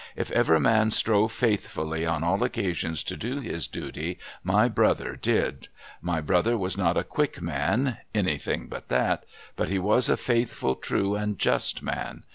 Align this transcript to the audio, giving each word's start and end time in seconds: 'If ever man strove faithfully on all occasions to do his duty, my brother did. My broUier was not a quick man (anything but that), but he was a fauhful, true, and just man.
'If 0.15 0.31
ever 0.31 0.59
man 0.59 0.89
strove 0.89 1.31
faithfully 1.31 2.07
on 2.07 2.23
all 2.23 2.43
occasions 2.43 3.03
to 3.03 3.15
do 3.15 3.39
his 3.39 3.67
duty, 3.67 4.17
my 4.43 4.67
brother 4.67 5.15
did. 5.15 5.67
My 6.01 6.23
broUier 6.23 6.57
was 6.57 6.75
not 6.75 6.97
a 6.97 7.03
quick 7.03 7.39
man 7.39 7.99
(anything 8.11 8.65
but 8.65 8.87
that), 8.87 9.25
but 9.55 9.69
he 9.69 9.77
was 9.77 10.09
a 10.09 10.17
fauhful, 10.17 10.81
true, 10.81 11.13
and 11.13 11.37
just 11.37 11.83
man. 11.83 12.23